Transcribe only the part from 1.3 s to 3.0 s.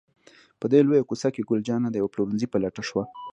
کې، ګل جانه د یوه پلورنځي په لټه